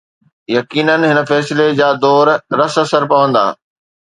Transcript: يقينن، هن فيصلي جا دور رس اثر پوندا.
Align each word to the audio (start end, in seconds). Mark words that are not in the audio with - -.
يقينن، 0.49 1.03
هن 1.05 1.25
فيصلي 1.25 1.67
جا 1.81 1.91
دور 2.07 2.27
رس 2.61 2.79
اثر 2.85 3.03
پوندا. 3.13 3.45